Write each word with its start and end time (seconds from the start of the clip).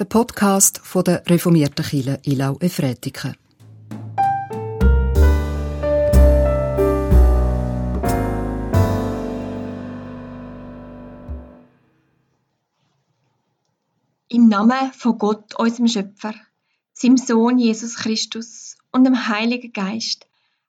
der 0.00 0.06
Podcast 0.06 0.80
von 0.82 1.04
der 1.04 1.22
reformierten 1.26 1.84
Kirche 1.84 2.18
Ilau 2.24 2.56
Efretiken. 2.60 3.36
Im 14.28 14.48
Namen 14.48 14.90
von 14.94 15.18
Gott, 15.18 15.54
unserem 15.56 15.86
Schöpfer, 15.86 16.34
seinem 16.94 17.18
Sohn 17.18 17.58
Jesus 17.58 17.96
Christus 17.96 18.78
und 18.92 19.04
dem 19.04 19.28
Heiligen 19.28 19.74
Geist 19.74 20.26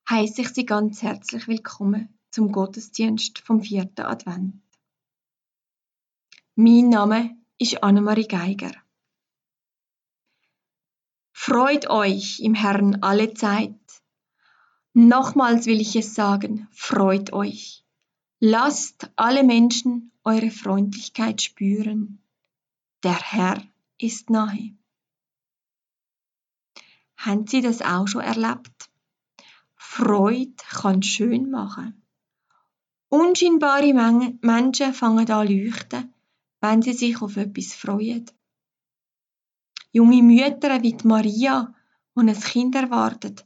heiße 0.10 0.42
ich 0.42 0.50
Sie 0.50 0.66
ganz 0.66 1.04
herzlich 1.04 1.48
willkommen 1.48 2.10
zum 2.32 2.52
Gottesdienst 2.52 3.40
vom 3.40 3.62
vierten 3.62 4.02
Advent. 4.02 4.56
Mein 6.56 6.90
Name 6.90 7.38
ist 7.58 7.82
Annemarie 7.82 8.28
Geiger. 8.28 8.72
Freut 11.44 11.90
euch 11.90 12.40
im 12.42 12.54
Herrn 12.54 13.02
alle 13.02 13.34
Zeit. 13.34 13.74
Nochmals 14.94 15.66
will 15.66 15.82
ich 15.82 15.96
es 15.96 16.14
sagen, 16.14 16.68
freut 16.72 17.34
euch. 17.34 17.84
Lasst 18.40 19.10
alle 19.16 19.44
Menschen 19.44 20.12
eure 20.24 20.52
Freundlichkeit 20.52 21.42
spüren. 21.42 22.22
Der 23.02 23.20
Herr 23.20 23.60
ist 23.98 24.30
nahe. 24.30 24.78
Haben 27.18 27.48
Sie 27.48 27.62
das 27.62 27.82
auch 27.82 28.08
schon 28.08 28.22
erlebt? 28.22 28.92
Freude 29.76 30.54
kann 30.70 31.02
schön 31.02 31.50
machen. 31.50 32.06
Unscheinbare 33.10 33.96
Menschen 34.44 34.94
fangen 34.94 35.32
an 35.32 35.48
leuchten, 35.48 36.14
wenn 36.60 36.84
sie 36.84 36.94
sich 36.94 37.20
auf 37.20 37.36
etwas 37.36 37.74
freuen. 37.74 38.30
Junge 39.92 40.24
Mütter 40.24 40.82
wie 40.82 40.98
Maria, 41.04 41.74
die 42.16 42.22
ein 42.22 42.40
Kind 42.40 42.76
erwartet. 42.76 43.46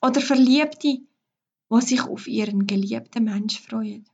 Oder 0.00 0.20
Verliebte, 0.20 0.98
die 1.70 1.80
sich 1.80 2.02
auf 2.02 2.26
ihren 2.26 2.66
geliebten 2.66 3.24
Mensch 3.24 3.60
freuen. 3.60 4.08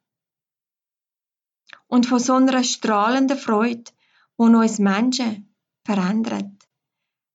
Und 1.86 2.06
von 2.06 2.20
so 2.20 2.34
einer 2.34 2.62
strahlenden 2.62 3.38
Freude, 3.38 3.90
die 4.38 4.44
uns 4.44 4.78
Menschen 4.78 5.52
verändert, 5.84 6.68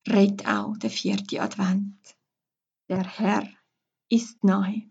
redet 0.08 0.48
auch 0.48 0.78
der 0.78 0.90
vierte 0.90 1.42
Advent. 1.42 2.16
Der 2.88 3.04
Herr 3.04 3.50
ist 4.10 4.44
nahe. 4.44 4.90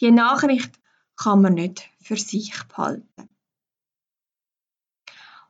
Die 0.00 0.10
Nachricht 0.10 0.78
kann 1.16 1.40
man 1.40 1.54
nicht 1.54 1.88
für 2.00 2.16
sich 2.16 2.52
behalten. 2.68 3.28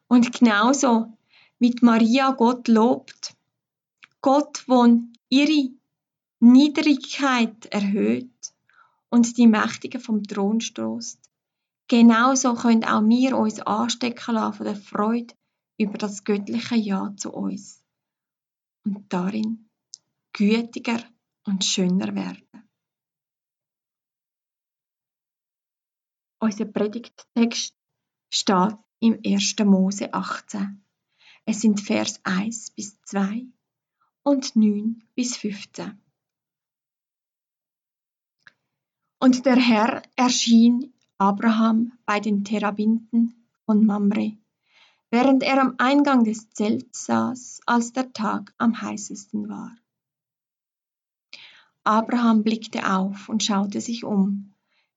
Und 0.09 0.33
genauso 0.33 1.17
wie 1.59 1.75
Maria 1.81 2.31
Gott 2.33 2.69
lobt, 2.69 3.35
Gott, 4.21 4.65
wo 4.67 4.87
ihre 5.29 5.71
Niedrigkeit 6.41 7.67
erhöht 7.67 8.55
und 9.09 9.37
die 9.37 9.47
Mächtigen 9.47 10.01
vom 10.01 10.23
Thron 10.23 10.61
stoßt, 10.61 11.19
genauso 11.89 12.55
können 12.55 12.85
auch 12.85 13.03
wir 13.03 13.37
uns 13.37 13.61
anstecken 13.61 14.35
lassen 14.35 14.57
von 14.57 14.67
der 14.67 14.77
Freude 14.77 15.35
über 15.79 15.99
das 15.99 16.25
göttliche 16.25 16.77
Ja 16.77 17.15
zu 17.17 17.33
uns. 17.33 17.83
Und 18.85 19.13
darin 19.13 19.69
gütiger 20.33 21.03
und 21.45 21.65
schöner 21.65 22.15
werden. 22.15 22.47
Unser 26.39 26.67
Predigttext 26.67 27.75
steht 28.31 28.77
im 29.01 29.21
1. 29.25 29.57
Mose 29.65 30.13
18. 30.13 30.83
Es 31.45 31.61
sind 31.61 31.81
Vers 31.81 32.21
1 32.25 32.71
bis 32.71 33.01
2 33.03 33.47
und 34.23 34.57
9 34.57 35.03
bis 35.15 35.37
15. 35.37 36.01
Und 39.19 39.47
der 39.47 39.57
Herr 39.57 40.03
erschien 40.17 40.93
Abraham 41.19 41.93
bei 42.05 42.21
den 42.21 42.45
Terabinten 42.45 43.47
von 43.65 43.85
Mamre 43.85 44.37
während 45.11 45.43
er 45.43 45.61
am 45.61 45.75
Eingang 45.79 46.25
des 46.25 46.51
Zelts 46.51 47.07
saß, 47.07 47.61
als 47.67 47.93
der 47.93 48.13
Tag 48.13 48.53
am 48.59 48.81
heißesten 48.81 49.49
war. 49.49 49.75
Abraham 51.85 52.43
blickte 52.43 52.93
auf 52.93 53.29
und 53.29 53.43
schaute 53.43 53.81
sich 53.81 54.05
um. 54.05 54.53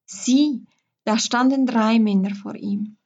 Sieh, 0.05 0.65
da 1.03 1.19
standen 1.19 1.65
drei 1.65 1.99
Männer 1.99 2.33
vor 2.33 2.55
ihm. 2.55 2.97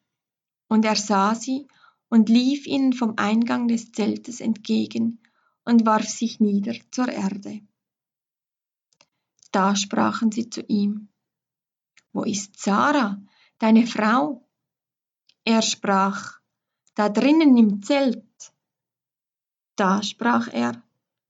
Und 0.73 0.85
er 0.85 0.95
sah 0.95 1.35
sie 1.35 1.67
und 2.09 2.29
lief 2.29 2.65
ihnen 2.65 2.93
vom 2.93 3.13
Eingang 3.17 3.67
des 3.67 3.91
Zeltes 3.91 4.39
entgegen 4.39 5.19
und 5.65 5.85
warf 5.85 6.07
sich 6.09 6.39
nieder 6.39 6.73
zur 6.89 7.09
Erde. 7.09 7.61
Da 9.51 9.75
sprachen 9.75 10.31
sie 10.31 10.49
zu 10.49 10.61
ihm, 10.61 11.09
Wo 12.11 12.23
ist 12.23 12.59
Sarah, 12.59 13.21
deine 13.59 13.85
Frau? 13.85 14.49
Er 15.45 15.61
sprach, 15.61 16.39
da 16.95 17.07
drinnen 17.07 17.55
im 17.55 17.83
Zelt. 17.83 18.25
Da 19.75 20.01
sprach 20.01 20.47
er, 20.51 20.81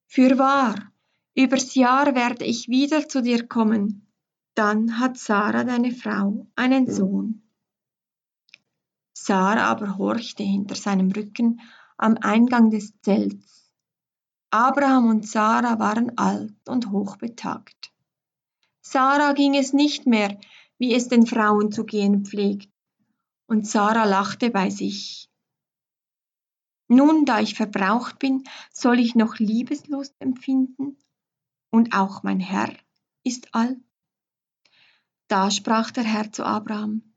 Fürwahr, 0.07 0.93
übers 1.35 1.75
Jahr 1.75 2.15
werde 2.15 2.45
ich 2.45 2.69
wieder 2.69 3.09
zu 3.09 3.21
dir 3.21 3.45
kommen. 3.45 4.07
Dann 4.55 4.99
hat 4.99 5.17
Sarah, 5.17 5.65
deine 5.65 5.91
Frau, 5.91 6.47
einen 6.55 6.89
Sohn. 6.89 7.43
Sarah 9.25 9.67
aber 9.67 9.97
horchte 9.97 10.43
hinter 10.43 10.75
seinem 10.75 11.09
Rücken 11.09 11.61
am 11.95 12.17
Eingang 12.17 12.71
des 12.71 12.91
Zelts. 12.99 13.71
Abraham 14.49 15.07
und 15.07 15.25
Sarah 15.25 15.79
waren 15.79 16.17
alt 16.17 16.53
und 16.67 16.91
hochbetagt. 16.91 17.93
Sarah 18.81 19.31
ging 19.31 19.55
es 19.55 19.71
nicht 19.71 20.05
mehr, 20.05 20.37
wie 20.77 20.93
es 20.93 21.07
den 21.07 21.25
Frauen 21.25 21.71
zu 21.71 21.85
gehen 21.85 22.25
pflegt, 22.25 22.69
und 23.47 23.65
Sarah 23.65 24.03
lachte 24.03 24.49
bei 24.49 24.69
sich. 24.69 25.29
Nun, 26.89 27.23
da 27.23 27.39
ich 27.39 27.55
verbraucht 27.55 28.19
bin, 28.19 28.43
soll 28.73 28.99
ich 28.99 29.15
noch 29.15 29.37
Liebeslust 29.37 30.15
empfinden? 30.19 30.97
Und 31.71 31.95
auch 31.95 32.23
mein 32.23 32.41
Herr 32.41 32.75
ist 33.23 33.55
alt. 33.55 33.79
Da 35.29 35.49
sprach 35.49 35.91
der 35.91 36.03
Herr 36.03 36.29
zu 36.33 36.43
Abraham, 36.43 37.12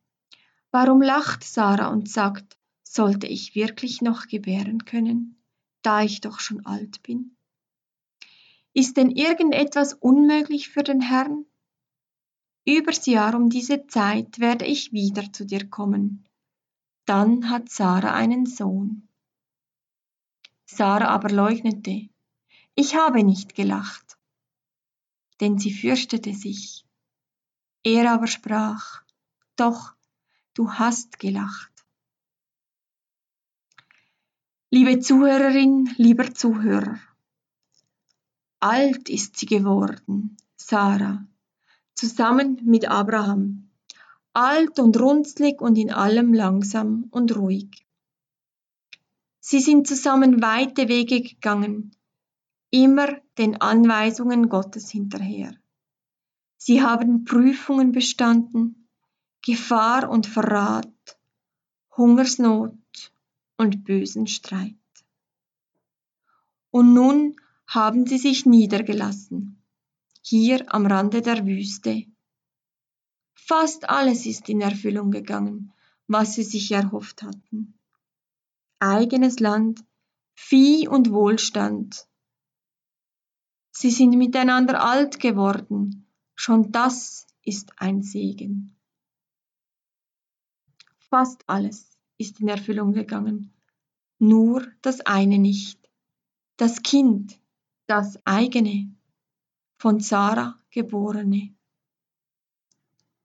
Warum 0.79 1.01
lacht 1.01 1.43
Sarah 1.43 1.89
und 1.89 2.07
sagt, 2.07 2.59
sollte 2.83 3.27
ich 3.27 3.55
wirklich 3.55 4.03
noch 4.03 4.27
gebären 4.27 4.85
können, 4.85 5.43
da 5.81 6.03
ich 6.03 6.21
doch 6.21 6.39
schon 6.39 6.67
alt 6.67 7.03
bin? 7.03 7.35
Ist 8.75 8.99
denn 8.99 9.11
irgendetwas 9.11 9.95
unmöglich 9.95 10.69
für 10.69 10.83
den 10.83 11.01
Herrn? 11.01 11.47
Übers 12.67 13.07
Jahr 13.07 13.35
um 13.37 13.49
diese 13.49 13.87
Zeit 13.87 14.39
werde 14.39 14.67
ich 14.67 14.93
wieder 14.93 15.33
zu 15.33 15.47
dir 15.47 15.67
kommen. 15.67 16.29
Dann 17.07 17.49
hat 17.49 17.71
Sarah 17.71 18.13
einen 18.13 18.45
Sohn. 18.45 19.09
Sarah 20.67 21.09
aber 21.09 21.31
leugnete, 21.31 22.11
ich 22.75 22.95
habe 22.95 23.25
nicht 23.25 23.55
gelacht, 23.55 24.19
denn 25.41 25.59
sie 25.59 25.73
fürchtete 25.73 26.35
sich. 26.35 26.85
Er 27.83 28.13
aber 28.13 28.27
sprach, 28.27 29.03
doch, 29.57 29.96
du 30.57 30.73
hast 30.73 31.19
gelacht. 31.19 31.73
Liebe 34.71 35.01
Zuhörerin, 35.01 35.95
lieber 35.97 36.35
Zuhörer, 36.35 36.99
alt 38.59 39.09
ist 39.11 39.37
sie 39.37 39.47
geworden, 39.47 40.37
Sarah, 40.57 41.27
zusammen 41.95 42.61
mit 42.65 42.89
Abraham, 42.89 43.71
alt 44.33 44.79
und 44.79 44.99
runzlig 44.99 45.61
und 45.61 45.77
in 45.77 45.93
allem 45.93 46.33
langsam 46.33 47.07
und 47.11 47.37
ruhig. 47.37 47.87
Sie 49.41 49.61
sind 49.61 49.87
zusammen 49.87 50.43
weite 50.43 50.89
Wege 50.89 51.21
gegangen, 51.21 51.95
immer 52.71 53.21
den 53.39 53.61
Anweisungen 53.61 54.49
Gottes 54.49 54.91
hinterher. 54.91 55.55
Sie 56.57 56.83
haben 56.83 57.25
Prüfungen 57.25 57.93
bestanden, 57.93 58.86
Gefahr 59.43 60.11
und 60.11 60.27
Verrat, 60.27 61.19
Hungersnot 61.97 63.13
und 63.57 63.85
bösen 63.85 64.27
Streit. 64.27 64.75
Und 66.71 66.93
nun 66.95 67.37
haben 67.67 68.07
sie 68.07 68.19
sich 68.19 68.47
niedergelassen, 68.47 69.63
hier 70.23 70.73
am 70.75 70.87
Rande 70.87 71.23
der 71.23 71.47
Wüste. 71.47 72.07
Fast 73.35 73.89
alles 73.89 74.27
ist 74.27 74.49
in 74.49 74.61
Erfüllung 74.61 75.11
gegangen, 75.11 75.73
was 76.07 76.35
sie 76.35 76.43
sich 76.43 76.73
erhofft 76.73 77.23
hatten 77.23 77.77
eigenes 78.79 79.41
Land, 79.41 79.85
Vieh 80.35 80.89
und 80.89 81.11
Wohlstand. 81.11 82.07
Sie 83.71 83.91
sind 83.91 84.17
miteinander 84.17 84.83
alt 84.83 85.19
geworden, 85.19 86.07
schon 86.35 86.73
das 86.73 87.27
ist 87.43 87.73
ein 87.79 88.03
Segen. 88.03 88.76
Fast 91.09 91.45
alles 91.49 91.97
ist 92.19 92.41
in 92.41 92.49
Erfüllung 92.49 92.93
gegangen, 92.93 93.53
nur 94.19 94.67
das 94.83 95.01
eine 95.03 95.39
nicht, 95.39 95.79
das 96.57 96.83
Kind, 96.83 97.39
das 97.87 98.19
eigene, 98.25 98.93
von 99.79 100.01
Sarah 100.01 100.59
geborene. 100.71 101.55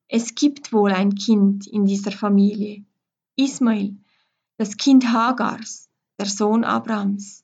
Es 0.08 0.36
gibt 0.36 0.74
wohl 0.74 0.92
ein 0.92 1.16
Kind 1.16 1.66
in 1.68 1.86
dieser 1.86 2.12
Familie, 2.12 2.86
Ismail, 3.36 3.98
das 4.58 4.78
Kind 4.78 5.12
Hagars, 5.12 5.90
der 6.20 6.28
Sohn 6.28 6.64
Abrahams. 6.64 7.44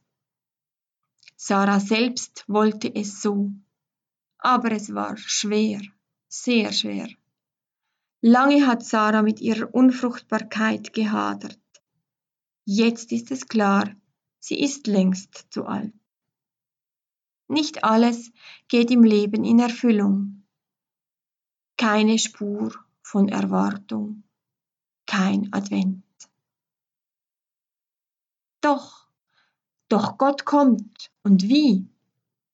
Sarah 1.36 1.80
selbst 1.80 2.44
wollte 2.48 2.94
es 2.94 3.22
so, 3.22 3.52
aber 4.38 4.72
es 4.72 4.94
war 4.94 5.18
schwer, 5.18 5.82
sehr 6.28 6.74
schwer. 6.74 7.08
Lange 8.22 8.66
hat 8.66 8.84
Sarah 8.84 9.22
mit 9.22 9.42
ihrer 9.42 9.74
Unfruchtbarkeit 9.74 10.92
gehadert. 10.94 11.60
Jetzt 12.66 13.12
ist 13.12 13.32
es 13.32 13.48
klar, 13.48 13.96
sie 14.40 14.60
ist 14.60 14.88
längst 14.88 15.48
zu 15.52 15.66
alt. 15.66 15.94
Nicht 17.48 17.84
alles 17.84 18.32
geht 18.68 18.92
im 18.92 19.04
Leben 19.04 19.44
in 19.44 19.60
Erfüllung. 19.60 20.44
Keine 21.78 22.18
Spur 22.18 22.74
von 23.04 23.30
Erwartung, 23.30 24.24
kein 25.06 25.54
Advent. 25.54 26.04
Doch, 28.62 29.08
doch 29.88 30.18
Gott 30.18 30.44
kommt 30.44 31.12
und 31.24 31.44
wie? 31.44 31.88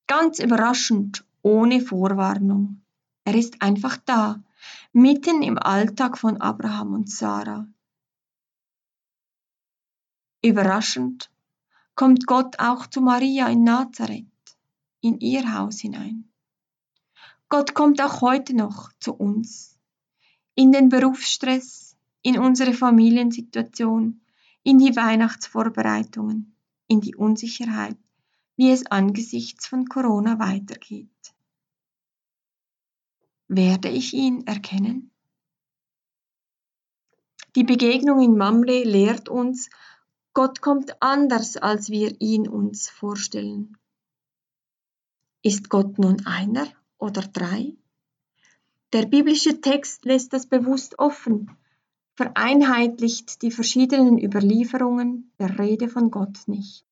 Ganz 0.08 0.40
überraschend, 0.40 1.26
ohne 1.42 1.80
Vorwarnung. 1.80 2.84
Er 3.24 3.36
ist 3.36 3.62
einfach 3.62 3.98
da, 3.98 4.44
mitten 4.92 5.42
im 5.42 5.58
Alltag 5.58 6.18
von 6.18 6.40
Abraham 6.42 6.94
und 6.94 7.10
Sarah. 7.10 7.68
Überraschend 10.42 11.32
kommt 11.96 12.26
Gott 12.26 12.60
auch 12.60 12.88
zu 12.88 13.02
Maria 13.02 13.48
in 13.48 13.64
Nazareth, 13.64 14.26
in 15.02 15.20
ihr 15.20 15.54
Haus 15.54 15.80
hinein. 15.80 16.30
Gott 17.50 17.74
kommt 17.74 18.02
auch 18.02 18.22
heute 18.22 18.56
noch 18.56 18.92
zu 19.00 19.14
uns, 19.14 19.78
in 20.56 20.72
den 20.72 20.90
Berufsstress, 20.90 21.96
in 22.22 22.40
unsere 22.40 22.74
Familiensituation, 22.74 24.22
in 24.64 24.80
die 24.80 24.96
Weihnachtsvorbereitungen, 24.96 26.56
in 26.88 27.02
die 27.02 27.16
Unsicherheit, 27.16 27.98
wie 28.56 28.72
es 28.72 28.86
angesichts 28.86 29.68
von 29.68 29.86
Corona 29.86 30.40
weitergeht. 30.40 31.33
Werde 33.56 33.88
ich 33.88 34.16
ihn 34.16 34.48
erkennen? 34.48 35.12
Die 37.56 37.64
Begegnung 37.64 38.20
in 38.20 38.36
Mamre 38.36 38.84
lehrt 38.84 39.30
uns, 39.30 39.70
Gott 40.34 40.60
kommt 40.62 41.04
anders, 41.04 41.58
als 41.58 41.92
wir 41.92 42.20
ihn 42.20 42.48
uns 42.48 42.90
vorstellen. 42.90 43.78
Ist 45.44 45.70
Gott 45.70 46.00
nun 46.00 46.26
einer 46.26 46.66
oder 46.98 47.22
drei? 47.22 47.76
Der 48.92 49.06
biblische 49.06 49.62
Text 49.62 50.06
lässt 50.06 50.34
das 50.34 50.48
bewusst 50.48 50.98
offen, 50.98 51.56
vereinheitlicht 52.16 53.44
die 53.44 53.52
verschiedenen 53.52 54.18
Überlieferungen 54.18 55.32
der 55.38 55.60
Rede 55.60 55.90
von 55.90 56.10
Gott 56.10 56.48
nicht. 56.48 56.88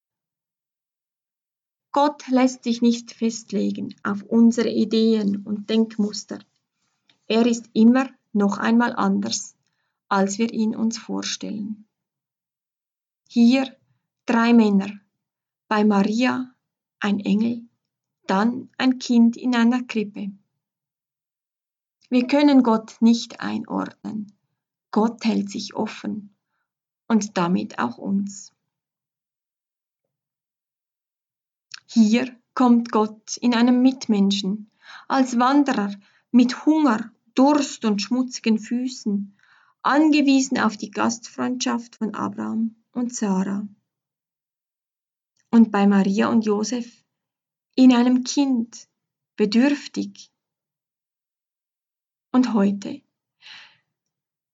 Gott 1.91 2.27
lässt 2.27 2.63
sich 2.63 2.83
nicht 2.83 3.11
festlegen 3.13 3.95
auf 4.03 4.21
unsere 4.23 4.69
Ideen 4.69 5.37
und 5.43 5.71
Denkmuster. 5.71 6.37
Er 7.27 7.45
ist 7.45 7.69
immer 7.73 8.09
noch 8.33 8.57
einmal 8.57 8.95
anders, 8.95 9.55
als 10.09 10.37
wir 10.37 10.51
ihn 10.53 10.75
uns 10.75 10.97
vorstellen. 10.97 11.87
Hier 13.27 13.77
drei 14.25 14.53
Männer, 14.53 14.99
bei 15.67 15.83
Maria 15.83 16.53
ein 16.99 17.19
Engel, 17.19 17.63
dann 18.27 18.69
ein 18.77 18.99
Kind 18.99 19.37
in 19.37 19.55
einer 19.55 19.83
Krippe. 19.83 20.31
Wir 22.09 22.27
können 22.27 22.61
Gott 22.61 22.97
nicht 23.01 23.39
einordnen. 23.39 24.33
Gott 24.91 25.23
hält 25.23 25.49
sich 25.49 25.73
offen 25.75 26.35
und 27.07 27.37
damit 27.37 27.79
auch 27.79 27.97
uns. 27.97 28.53
Hier 31.87 32.35
kommt 32.53 32.91
Gott 32.91 33.37
in 33.37 33.55
einem 33.55 33.81
Mitmenschen, 33.81 34.71
als 35.07 35.39
Wanderer 35.39 35.93
mit 36.31 36.65
Hunger, 36.65 37.11
Durst 37.35 37.85
und 37.85 38.01
schmutzigen 38.01 38.59
Füßen, 38.59 39.37
angewiesen 39.81 40.59
auf 40.59 40.77
die 40.77 40.91
Gastfreundschaft 40.91 41.95
von 41.97 42.13
Abraham 42.13 42.75
und 42.91 43.13
Sarah. 43.13 43.67
Und 45.49 45.71
bei 45.71 45.87
Maria 45.87 46.29
und 46.29 46.45
Josef 46.45 47.03
in 47.75 47.93
einem 47.93 48.23
Kind, 48.23 48.87
bedürftig. 49.35 50.31
Und 52.31 52.53
heute 52.53 53.01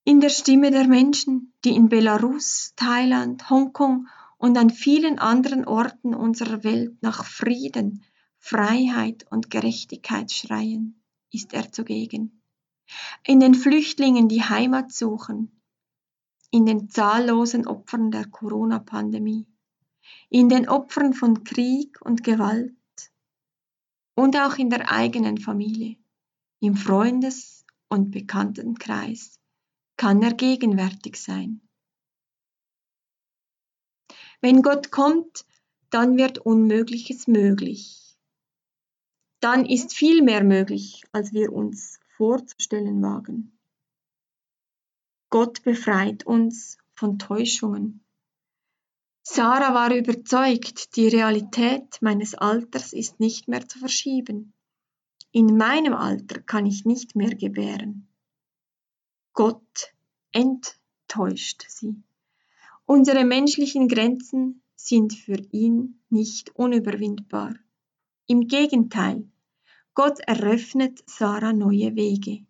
in 0.04 0.20
der 0.20 0.30
Stimme 0.30 0.70
der 0.70 0.88
Menschen, 0.88 1.52
die 1.66 1.76
in 1.76 1.90
Belarus, 1.90 2.72
Thailand, 2.76 3.50
Hongkong 3.50 4.08
und 4.38 4.56
an 4.56 4.70
vielen 4.70 5.18
anderen 5.18 5.66
Orten 5.66 6.14
unserer 6.14 6.64
Welt 6.64 7.02
nach 7.02 7.26
Frieden, 7.26 8.02
Freiheit 8.38 9.26
und 9.30 9.50
Gerechtigkeit 9.50 10.32
schreien, 10.32 10.97
ist 11.32 11.52
er 11.52 11.72
zugegen. 11.72 12.42
In 13.24 13.40
den 13.40 13.54
Flüchtlingen, 13.54 14.28
die 14.28 14.42
Heimat 14.42 14.92
suchen, 14.92 15.60
in 16.50 16.64
den 16.64 16.88
zahllosen 16.88 17.66
Opfern 17.66 18.10
der 18.10 18.26
Corona-Pandemie, 18.26 19.46
in 20.30 20.48
den 20.48 20.68
Opfern 20.68 21.12
von 21.12 21.44
Krieg 21.44 22.00
und 22.00 22.24
Gewalt 22.24 22.74
und 24.14 24.36
auch 24.36 24.56
in 24.56 24.70
der 24.70 24.90
eigenen 24.90 25.38
Familie, 25.38 25.96
im 26.60 26.76
Freundes- 26.76 27.66
und 27.88 28.10
Bekanntenkreis 28.10 29.38
kann 29.96 30.22
er 30.22 30.32
gegenwärtig 30.32 31.16
sein. 31.16 31.60
Wenn 34.40 34.62
Gott 34.62 34.90
kommt, 34.90 35.44
dann 35.90 36.16
wird 36.16 36.38
Unmögliches 36.38 37.26
möglich. 37.26 38.07
Dann 39.40 39.64
ist 39.64 39.94
viel 39.94 40.22
mehr 40.22 40.42
möglich, 40.42 41.04
als 41.12 41.32
wir 41.32 41.52
uns 41.52 42.00
vorzustellen 42.16 43.00
wagen. 43.02 43.58
Gott 45.30 45.62
befreit 45.62 46.26
uns 46.26 46.78
von 46.94 47.18
Täuschungen. 47.18 48.04
Sarah 49.22 49.74
war 49.74 49.94
überzeugt, 49.94 50.96
die 50.96 51.06
Realität 51.06 52.00
meines 52.00 52.34
Alters 52.34 52.92
ist 52.92 53.20
nicht 53.20 53.46
mehr 53.46 53.68
zu 53.68 53.78
verschieben. 53.78 54.54
In 55.30 55.58
meinem 55.58 55.92
Alter 55.92 56.40
kann 56.40 56.64
ich 56.64 56.86
nicht 56.86 57.14
mehr 57.14 57.34
gebären. 57.34 58.08
Gott 59.34 59.94
enttäuscht 60.32 61.66
sie. 61.68 62.02
Unsere 62.86 63.24
menschlichen 63.24 63.86
Grenzen 63.86 64.62
sind 64.74 65.12
für 65.12 65.38
ihn 65.52 66.00
nicht 66.08 66.56
unüberwindbar. 66.56 67.54
Im 68.26 68.48
Gegenteil, 68.48 69.28
Gott 69.98 70.20
eröffnet 70.20 71.02
Sarah 71.10 71.52
neue 71.52 71.96
Wege. 71.96 72.46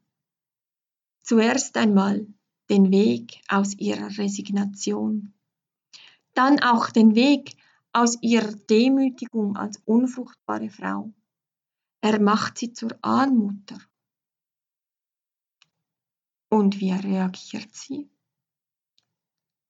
Zuerst 1.22 1.78
einmal 1.78 2.26
den 2.68 2.90
Weg 2.90 3.40
aus 3.48 3.72
ihrer 3.72 4.18
Resignation, 4.18 5.32
dann 6.34 6.60
auch 6.60 6.90
den 6.90 7.14
Weg 7.14 7.56
aus 7.94 8.18
ihrer 8.20 8.52
Demütigung 8.52 9.56
als 9.56 9.80
unfruchtbare 9.86 10.68
Frau. 10.68 11.10
Er 12.02 12.20
macht 12.20 12.58
sie 12.58 12.74
zur 12.74 12.98
Ahnmutter. 13.00 13.80
Und 16.50 16.80
wie 16.80 16.92
reagiert 16.92 17.74
sie? 17.74 18.10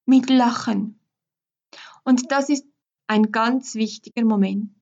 Mit 0.05 0.29
Lachen. 0.29 0.99
Und 2.03 2.29
das 2.29 2.49
ist 2.49 2.65
ein 3.07 3.31
ganz 3.31 3.75
wichtiger 3.75 4.25
Moment. 4.25 4.78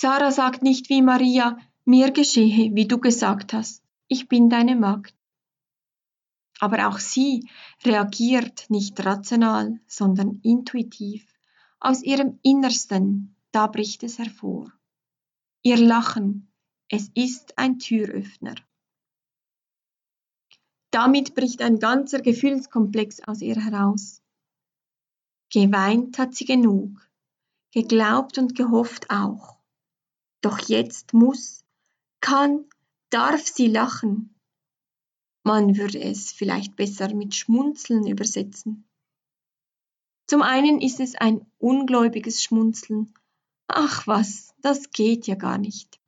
Sarah 0.00 0.30
sagt 0.30 0.62
nicht 0.62 0.90
wie 0.90 1.02
Maria, 1.02 1.58
mir 1.84 2.12
geschehe, 2.12 2.72
wie 2.76 2.86
du 2.86 2.98
gesagt 2.98 3.52
hast, 3.52 3.82
ich 4.06 4.28
bin 4.28 4.48
deine 4.48 4.76
Magd. 4.76 5.12
Aber 6.60 6.86
auch 6.86 7.00
sie 7.00 7.48
reagiert 7.84 8.70
nicht 8.70 9.04
rational, 9.04 9.80
sondern 9.88 10.38
intuitiv. 10.44 11.26
Aus 11.80 12.04
ihrem 12.04 12.38
Innersten, 12.44 13.34
da 13.50 13.66
bricht 13.66 14.04
es 14.04 14.20
hervor. 14.20 14.72
Ihr 15.62 15.78
Lachen, 15.78 16.48
es 16.88 17.10
ist 17.14 17.58
ein 17.58 17.80
Türöffner. 17.80 18.54
Damit 20.92 21.34
bricht 21.34 21.60
ein 21.60 21.80
ganzer 21.80 22.20
Gefühlskomplex 22.20 23.24
aus 23.26 23.40
ihr 23.40 23.56
heraus. 23.56 24.22
Geweint 25.52 26.20
hat 26.20 26.36
sie 26.36 26.44
genug, 26.44 27.04
geglaubt 27.72 28.38
und 28.38 28.54
gehofft 28.54 29.10
auch. 29.10 29.57
Doch 30.40 30.58
jetzt 30.68 31.14
muss, 31.14 31.64
kann, 32.20 32.64
darf 33.10 33.46
sie 33.46 33.66
lachen, 33.66 34.34
man 35.48 35.76
würde 35.78 35.98
es 35.98 36.30
vielleicht 36.30 36.76
besser 36.76 37.14
mit 37.14 37.34
Schmunzeln 37.34 38.06
übersetzen. 38.06 38.86
Zum 40.26 40.42
einen 40.42 40.80
ist 40.82 41.00
es 41.00 41.14
ein 41.14 41.50
ungläubiges 41.56 42.42
Schmunzeln. 42.42 43.14
Ach 43.66 44.06
was, 44.06 44.54
das 44.60 44.90
geht 44.90 45.26
ja 45.26 45.36
gar 45.36 45.56
nicht. 45.56 45.98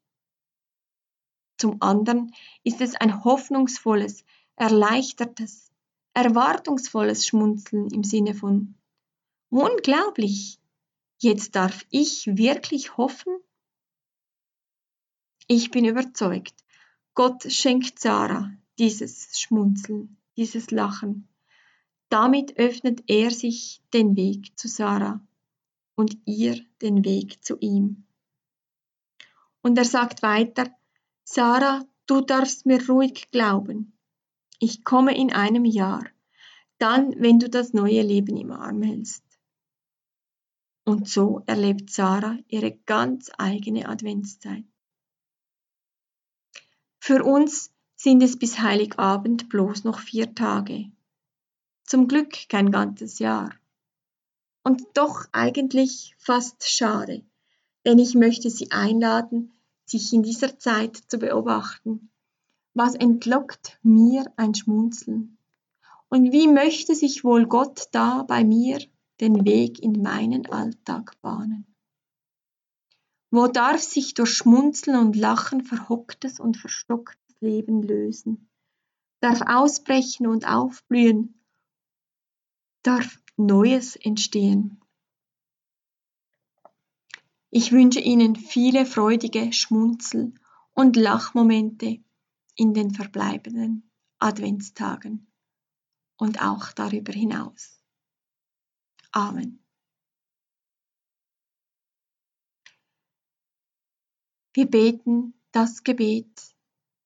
Zum 1.56 1.80
anderen 1.80 2.34
ist 2.64 2.82
es 2.82 2.94
ein 2.96 3.25
hoffnungsvolles, 3.25 4.25
erleichtertes, 4.56 5.70
erwartungsvolles 6.12 7.26
Schmunzeln 7.26 7.88
im 7.88 8.04
Sinne 8.04 8.34
von 8.34 8.75
Unglaublich, 9.49 10.60
jetzt 11.18 11.56
darf 11.56 11.87
ich 11.88 12.26
wirklich 12.26 12.99
hoffen? 12.99 13.32
Ich 15.52 15.73
bin 15.73 15.85
überzeugt, 15.85 16.54
Gott 17.12 17.42
schenkt 17.42 17.99
Sarah 17.99 18.52
dieses 18.78 19.40
Schmunzeln, 19.40 20.16
dieses 20.37 20.71
Lachen. 20.71 21.26
Damit 22.09 22.57
öffnet 22.57 23.02
er 23.09 23.33
sich 23.33 23.83
den 23.92 24.14
Weg 24.14 24.57
zu 24.57 24.69
Sarah 24.69 25.21
und 25.97 26.16
ihr 26.25 26.64
den 26.83 27.04
Weg 27.04 27.45
zu 27.45 27.59
ihm. 27.59 28.04
Und 29.61 29.76
er 29.76 29.85
sagt 29.85 30.23
weiter, 30.23 30.71
Sarah, 31.25 31.85
du 32.07 32.21
darfst 32.21 32.64
mir 32.64 32.88
ruhig 32.88 33.33
glauben. 33.33 33.99
Ich 34.61 34.85
komme 34.85 35.16
in 35.16 35.33
einem 35.33 35.64
Jahr, 35.64 36.07
dann, 36.78 37.12
wenn 37.21 37.40
du 37.40 37.50
das 37.50 37.73
neue 37.73 38.02
Leben 38.02 38.37
im 38.37 38.52
Arm 38.52 38.83
hältst. 38.83 39.25
Und 40.85 41.09
so 41.09 41.42
erlebt 41.47 41.90
Sarah 41.90 42.38
ihre 42.47 42.71
ganz 42.87 43.33
eigene 43.37 43.88
Adventszeit. 43.88 44.70
Für 47.02 47.25
uns 47.25 47.73
sind 47.97 48.23
es 48.23 48.38
bis 48.38 48.61
Heiligabend 48.61 49.49
bloß 49.49 49.85
noch 49.85 50.00
vier 50.00 50.35
Tage. 50.35 50.92
Zum 51.85 52.09
Glück 52.09 52.49
kein 52.50 52.71
ganzes 52.71 53.19
Jahr. 53.19 53.54
Und 54.62 54.83
doch 54.92 55.25
eigentlich 55.33 56.14
fast 56.19 56.69
schade, 56.69 57.25
denn 57.87 57.99
ich 57.99 58.14
möchte 58.14 58.50
Sie 58.50 58.71
einladen, 58.71 59.50
sich 59.87 60.12
in 60.12 60.23
dieser 60.23 60.59
Zeit 60.59 60.97
zu 61.09 61.19
beobachten. 61.19 62.11
Was 62.75 62.95
entlockt 62.95 63.78
mir 63.83 64.30
ein 64.37 64.54
Schmunzeln? 64.54 65.38
Und 66.11 66.33
wie 66.33 66.49
möchte 66.49 66.95
sich 66.95 67.25
wohl 67.25 67.47
Gott 67.47 67.88
da 67.92 68.25
bei 68.25 68.45
mir 68.45 68.78
den 69.21 69.47
Weg 69.47 69.83
in 69.83 70.02
meinen 70.02 70.47
Alltag 70.47 71.19
bahnen? 71.23 71.70
Wo 73.30 73.46
darf 73.46 73.80
sich 73.80 74.14
durch 74.14 74.30
Schmunzeln 74.34 74.99
und 74.99 75.14
Lachen 75.14 75.62
verhocktes 75.62 76.40
und 76.40 76.56
verstocktes 76.56 77.37
Leben 77.40 77.82
lösen? 77.82 78.50
Darf 79.20 79.40
ausbrechen 79.42 80.26
und 80.26 80.46
aufblühen? 80.46 81.40
Darf 82.82 83.20
Neues 83.37 83.94
entstehen? 83.94 84.80
Ich 87.50 87.72
wünsche 87.72 88.00
Ihnen 88.00 88.37
viele 88.37 88.87
freudige 88.87 89.52
Schmunzel- 89.52 90.34
und 90.72 90.96
Lachmomente 90.96 92.02
in 92.56 92.75
den 92.75 92.92
verbleibenden 92.92 93.90
Adventstagen 94.18 95.32
und 96.16 96.42
auch 96.42 96.72
darüber 96.72 97.12
hinaus. 97.12 97.82
Amen. 99.12 99.60
Wir 104.52 104.66
beten 104.66 105.35
das 105.52 105.85
Gebet, 105.85 106.54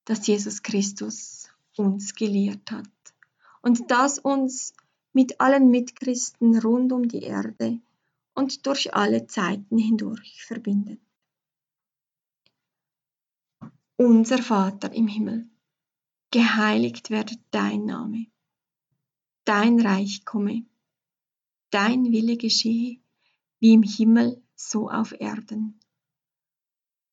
das 0.04 0.26
Jesus 0.26 0.62
Christus 0.62 1.50
uns 1.76 2.14
gelehrt 2.14 2.70
hat 2.70 2.88
und 3.62 3.90
das 3.90 4.18
uns 4.18 4.74
mit 5.12 5.40
allen 5.40 5.70
Mitchristen 5.70 6.58
rund 6.58 6.92
um 6.92 7.08
die 7.08 7.22
Erde 7.22 7.80
und 8.34 8.66
durch 8.66 8.94
alle 8.94 9.26
Zeiten 9.26 9.78
hindurch 9.78 10.44
verbindet. 10.44 11.00
Unser 13.96 14.38
Vater 14.38 14.92
im 14.92 15.06
Himmel, 15.06 15.48
geheiligt 16.30 17.10
werde 17.10 17.36
dein 17.50 17.84
Name, 17.84 18.26
dein 19.44 19.80
Reich 19.80 20.24
komme, 20.24 20.64
dein 21.70 22.10
Wille 22.10 22.36
geschehe, 22.36 22.98
wie 23.60 23.72
im 23.72 23.82
Himmel 23.82 24.42
so 24.56 24.90
auf 24.90 25.12
Erden. 25.20 25.78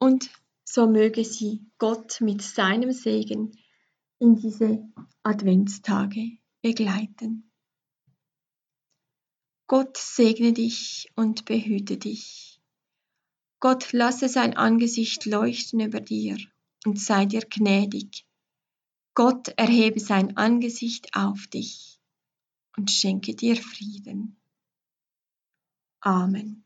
Und 0.00 0.30
so 0.64 0.86
möge 0.86 1.24
sie 1.24 1.60
Gott 1.78 2.20
mit 2.22 2.40
seinem 2.40 2.90
Segen 2.90 3.52
in 4.18 4.34
diese 4.34 4.82
Adventstage 5.22 6.38
begleiten. 6.62 7.52
Gott 9.66 9.98
segne 9.98 10.54
dich 10.54 11.12
und 11.16 11.44
behüte 11.44 11.98
dich. 11.98 12.60
Gott 13.60 13.92
lasse 13.92 14.30
sein 14.30 14.56
Angesicht 14.56 15.26
leuchten 15.26 15.80
über 15.80 16.00
dir 16.00 16.38
und 16.86 16.98
sei 16.98 17.26
dir 17.26 17.42
gnädig. 17.42 18.26
Gott 19.14 19.48
erhebe 19.58 20.00
sein 20.00 20.38
Angesicht 20.38 21.14
auf 21.14 21.46
dich 21.48 22.00
und 22.76 22.90
schenke 22.90 23.34
dir 23.34 23.56
Frieden. 23.56 24.40
Amen. 26.00 26.64